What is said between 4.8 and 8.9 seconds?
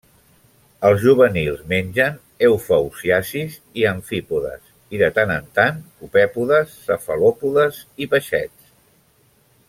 i, de tant en tant, copèpodes, cefalòpodes i peixets.